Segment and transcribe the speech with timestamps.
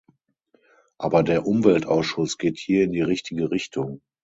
[0.97, 4.01] Aber der Umweltausschuss geht hier in die richtige Richtung.